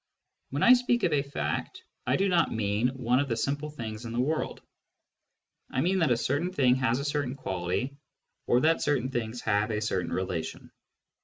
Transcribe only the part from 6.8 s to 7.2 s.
a